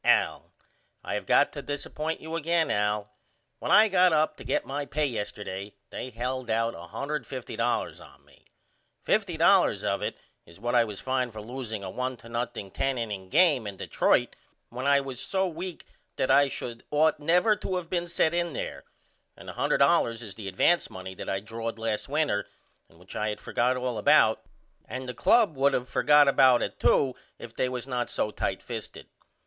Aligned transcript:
AL: 0.03 0.51
I 1.03 1.13
have 1.13 1.27
got 1.27 1.51
to 1.53 1.61
disappoint 1.61 2.21
you 2.21 2.35
again 2.35 2.71
Al. 2.71 3.11
When 3.59 3.69
I 3.71 3.87
got 3.87 4.11
up 4.11 4.35
to 4.37 4.43
get 4.43 4.65
my 4.65 4.83
pay 4.83 5.05
yesterday 5.05 5.75
they 5.91 6.09
held 6.09 6.49
out 6.49 6.73
$150.00 6.73 8.01
on 8.03 8.25
me. 8.25 8.43
$50.00 9.05 9.83
of 9.83 10.01
it 10.01 10.17
is 10.47 10.59
what 10.59 10.73
I 10.73 10.83
was 10.83 10.99
fined 10.99 11.31
for 11.31 11.39
loosing 11.39 11.83
a 11.83 11.89
1 11.91 12.17
to 12.17 12.27
0 12.49 12.69
10 12.73 12.97
inning 12.97 13.29
game 13.29 13.67
in 13.67 13.77
Detroit 13.77 14.35
when 14.69 14.87
I 14.87 15.01
was 15.01 15.19
so 15.21 15.47
weak 15.47 15.85
that 16.15 16.31
I 16.31 16.47
should 16.47 16.83
ought 16.89 17.19
never 17.19 17.55
to 17.57 17.77
of 17.77 17.87
been 17.87 18.07
sent 18.07 18.33
in 18.33 18.53
there 18.53 18.85
and 19.37 19.47
the 19.47 19.53
$100.00 19.53 20.23
is 20.23 20.33
the 20.33 20.47
advance 20.47 20.89
money 20.89 21.13
that 21.13 21.29
I 21.29 21.39
drawed 21.39 21.77
last 21.77 22.09
winter 22.09 22.47
and 22.89 22.97
which 22.97 23.15
I 23.15 23.29
had 23.29 23.39
forgot 23.39 23.77
all 23.77 23.99
about 23.99 24.41
and 24.83 25.07
the 25.07 25.13
club 25.13 25.55
would 25.55 25.75
of 25.75 25.87
forgot 25.87 26.27
about 26.27 26.63
it 26.63 26.79
to 26.79 27.13
if 27.37 27.55
they 27.55 27.69
was 27.69 27.85
not 27.85 28.09
so 28.09 28.31
tight 28.31 28.63
fisted. 28.63 29.07